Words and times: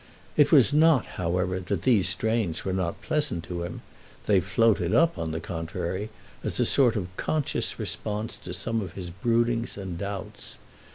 It 0.35 0.51
was 0.51 0.73
not, 0.73 1.05
however, 1.21 1.59
that 1.59 1.83
these 1.83 2.09
strains 2.09 2.65
were 2.65 2.73
not 2.73 3.03
pleasant 3.03 3.43
to 3.43 3.61
him; 3.61 3.83
they 4.25 4.39
floated 4.39 4.95
up, 4.95 5.15
on 5.19 5.31
the 5.31 5.39
contrary, 5.39 6.09
as 6.43 6.59
a 6.59 6.65
sort 6.65 6.95
of 6.95 7.15
conscious 7.17 7.77
response 7.77 8.35
to 8.37 8.51
some 8.55 8.81
of 8.81 8.93
his 8.93 9.11
broodings 9.11 9.77
and 9.77 9.99
doubts. 9.99 10.55